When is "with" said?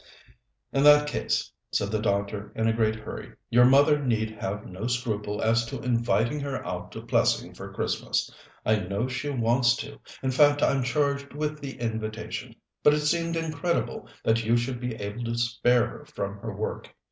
11.33-11.59